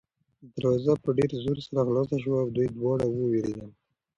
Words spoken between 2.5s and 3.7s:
دوی دواړه ووېرېدل.